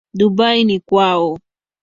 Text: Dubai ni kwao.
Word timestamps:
Dubai 0.19 0.63
ni 0.65 0.79
kwao. 0.79 1.37